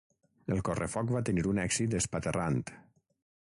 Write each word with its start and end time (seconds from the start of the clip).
El 0.55 0.61
correfoc 0.69 1.11
va 1.17 1.21
tenir 1.29 1.45
un 1.51 1.61
èxit 1.67 1.95
espaterrant. 2.03 2.61